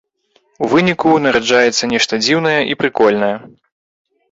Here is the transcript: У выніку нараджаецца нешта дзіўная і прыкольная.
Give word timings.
У 0.63 0.69
выніку 0.71 1.11
нараджаецца 1.25 1.91
нешта 1.93 2.13
дзіўная 2.23 2.57
і 2.73 2.81
прыкольная. 2.83 3.31